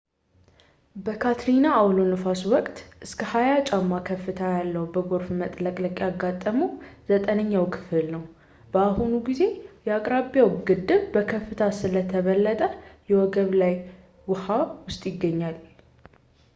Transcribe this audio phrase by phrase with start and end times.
[1.07, 6.71] በካትሪና አውሎነፋስ ወቅት እስከ 20 ጫማ ከፍታ ያለው በጎርፍ መጥለቅለቅ ያጋጠመው
[7.11, 8.09] ዘጠነኛው ክፍል
[8.75, 9.41] በአሁኑ ጊዜ
[9.89, 12.63] የአቅራቢያው ግድብ በከፍታ ስለተበለጠ
[13.13, 13.75] ከወገብ በላይ
[14.33, 14.47] ውሃ
[14.87, 15.57] ውስጥ ይገኛል